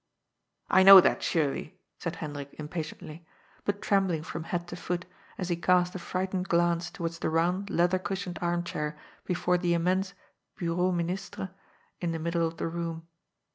[0.67, 3.23] "I know that, surely," said Hendrik impatiently,
[3.65, 5.05] but trembling from head to foot
[5.37, 10.13] as he cast a frightened glance towards the round leather cushioned armchair before the immense
[10.13, 10.13] ^'
[10.57, 11.51] bureau ministre"
[12.01, 13.05] in the middle of the room.